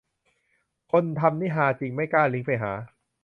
[0.91, 2.71] คนทำนี่ฮาจริง ไม่กล้าลิงก์ไปหา